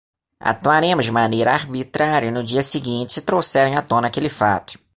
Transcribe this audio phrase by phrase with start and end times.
[0.39, 4.79] Atuaremos de maneira arbitrária no dia seguinte se trouxerem à tona aquele fato